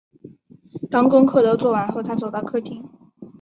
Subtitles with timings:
[0.89, 2.83] 当功课都做完后，她走到客厅